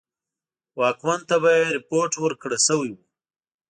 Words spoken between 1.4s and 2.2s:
به یې رپوټ